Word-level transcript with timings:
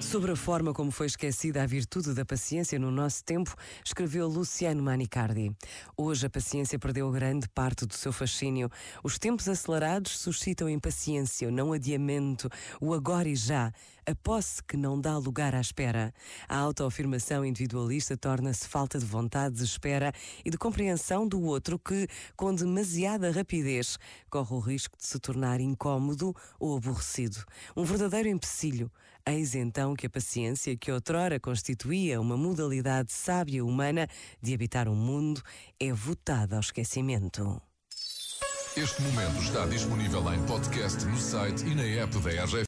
Sobre 0.00 0.32
a 0.32 0.36
forma 0.36 0.72
como 0.72 0.90
foi 0.90 1.06
esquecida 1.06 1.62
a 1.62 1.66
virtude 1.66 2.14
da 2.14 2.24
paciência 2.24 2.78
no 2.78 2.90
nosso 2.90 3.22
tempo, 3.24 3.54
escreveu 3.84 4.26
Luciano 4.26 4.82
Manicardi. 4.82 5.52
Hoje 5.96 6.26
a 6.26 6.30
paciência 6.30 6.78
perdeu 6.78 7.10
grande 7.10 7.48
parte 7.48 7.84
do 7.84 7.92
seu 7.94 8.12
fascínio. 8.12 8.70
Os 9.02 9.18
tempos 9.18 9.48
acelerados 9.48 10.18
suscitam 10.18 10.68
impaciência, 10.68 11.48
o 11.48 11.50
não 11.52 11.72
adiamento, 11.72 12.48
o 12.80 12.94
agora 12.94 13.28
e 13.28 13.36
já, 13.36 13.72
a 14.06 14.14
posse 14.14 14.62
que 14.62 14.76
não 14.76 14.98
dá 14.98 15.18
lugar 15.18 15.54
à 15.54 15.60
espera. 15.60 16.14
A 16.48 16.56
autoafirmação 16.56 17.44
individualista 17.44 18.16
torna-se 18.16 18.66
falta 18.66 18.98
de 18.98 19.04
vontade, 19.04 19.56
de 19.56 19.64
espera 19.64 20.12
e 20.42 20.48
de 20.48 20.56
compreensão 20.56 21.28
do 21.28 21.42
outro 21.42 21.78
que, 21.78 22.08
com 22.34 22.54
demasiada 22.54 23.30
rapidez, 23.30 23.98
corre 24.30 24.54
o 24.54 24.60
risco 24.60 24.96
de 24.96 25.04
se 25.04 25.18
tornar 25.18 25.60
incômodo 25.60 26.34
ou 26.58 26.78
aborrecido. 26.78 27.44
Um 27.76 27.84
verdadeiro 27.84 28.28
empecilho. 28.28 28.90
Eis 29.26 29.54
então 29.54 29.87
que 29.94 30.06
a 30.06 30.10
paciência, 30.10 30.76
que 30.76 30.90
outrora 30.90 31.38
constituía 31.38 32.20
uma 32.20 32.36
modalidade 32.36 33.12
sábia 33.12 33.64
humana 33.64 34.08
de 34.40 34.54
habitar 34.54 34.88
o 34.88 34.92
um 34.92 34.96
mundo, 34.96 35.42
é 35.78 35.92
votada 35.92 36.56
ao 36.56 36.60
esquecimento. 36.60 37.60
Este 38.76 39.02
momento 39.02 39.42
está 39.42 39.66
disponível 39.66 40.32
em 40.32 40.40
podcast 40.46 41.04
no 41.04 41.18
site 41.18 41.66
e 41.66 41.74
na 41.74 41.82
app 41.82 42.16
da 42.20 42.44
RGF. 42.44 42.66